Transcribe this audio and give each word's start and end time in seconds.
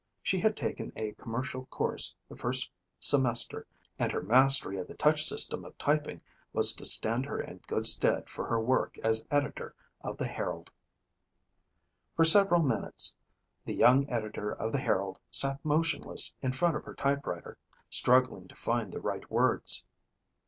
She 0.23 0.39
had 0.39 0.57
taken 0.57 0.91
a 0.95 1.11
commercial 1.11 1.67
course 1.67 2.15
the 2.27 2.35
first 2.35 2.71
semester 2.97 3.67
and 3.99 4.11
her 4.11 4.23
mastery 4.23 4.79
of 4.79 4.87
the 4.87 4.95
touch 4.95 5.23
system 5.27 5.63
of 5.63 5.77
typing 5.77 6.21
was 6.53 6.73
to 6.73 6.85
stand 6.85 7.27
her 7.27 7.39
in 7.39 7.57
good 7.67 7.85
stead 7.85 8.27
for 8.27 8.47
her 8.47 8.59
work 8.59 8.97
as 9.03 9.27
editor 9.29 9.75
of 10.01 10.17
the 10.17 10.25
Herald. 10.25 10.71
For 12.15 12.25
several 12.25 12.63
minutes 12.63 13.13
the 13.65 13.75
young 13.75 14.09
editor 14.09 14.51
of 14.51 14.71
the 14.71 14.79
Herald 14.79 15.19
sat 15.29 15.63
motionless 15.63 16.33
in 16.41 16.51
front 16.53 16.75
of 16.75 16.85
her 16.85 16.95
typewriter, 16.95 17.59
struggling 17.91 18.47
to 18.47 18.55
find 18.55 18.91
the 18.91 19.01
right 19.01 19.29
words. 19.29 19.83